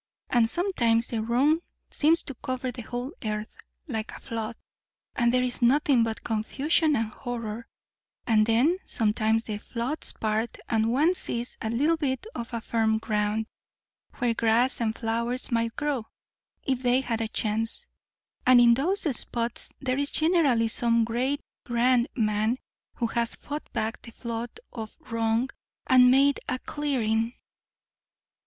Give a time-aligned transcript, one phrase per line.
[0.31, 1.59] And sometimes the wrong
[1.91, 3.55] seems to cover the whole earth,
[3.87, 4.55] like a flood,
[5.15, 7.67] and there is nothing but confusion and horror;
[8.25, 13.45] and then sometimes the floods part and one sees a little bit of firm ground,
[14.15, 16.07] where grass and flowers might grow,
[16.63, 17.85] if they had a chance.
[18.43, 22.57] And in those spots there is generally some great, grand man,
[22.95, 25.51] who has fought back the flood of wrong
[25.85, 27.35] and made a clearing."